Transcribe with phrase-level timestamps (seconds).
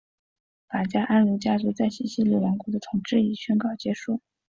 [0.67, 4.19] 法国安茹家族在西西里王国的统治已宣告结束。